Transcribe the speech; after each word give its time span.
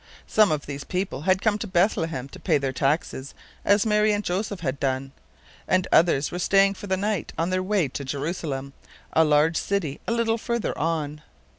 Some 0.25 0.51
of 0.51 0.65
these 0.65 0.83
people 0.83 1.21
had 1.21 1.43
come 1.43 1.59
to 1.59 1.67
Bethlehem 1.67 2.27
to 2.29 2.39
pay 2.39 2.57
their 2.57 2.73
taxes, 2.73 3.35
as 3.63 3.85
Mary 3.85 4.13
and 4.13 4.23
Joseph 4.23 4.61
had 4.61 4.79
done, 4.79 5.11
and 5.67 5.87
others 5.91 6.31
were 6.31 6.39
staying 6.39 6.73
for 6.73 6.87
the 6.87 6.97
night 6.97 7.33
on 7.37 7.51
their 7.51 7.61
way 7.61 7.87
to 7.89 8.03
Jerusalem, 8.03 8.73
a 9.13 9.23
large 9.23 9.57
city 9.57 9.99
a 10.07 10.11
little 10.11 10.39
further 10.39 10.75
on. 10.75 11.21